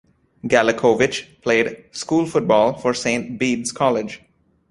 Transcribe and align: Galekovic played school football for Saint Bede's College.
Galekovic 0.47 1.43
played 1.43 1.85
school 1.91 2.25
football 2.25 2.73
for 2.75 2.91
Saint 2.91 3.37
Bede's 3.37 3.71
College. 3.71 4.23